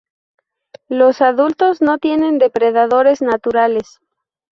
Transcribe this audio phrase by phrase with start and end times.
[0.89, 4.01] Los adultos no tienen depredadores naturales.